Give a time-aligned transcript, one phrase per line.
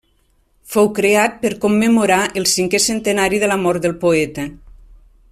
[0.75, 4.47] Fou creat per commemorar el cinquè centenari de la mort del poeta.